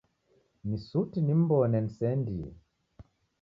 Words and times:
Ni 0.67 0.77
suti 0.87 1.19
nim'mbone 1.25 1.77
niseendie. 1.83 2.51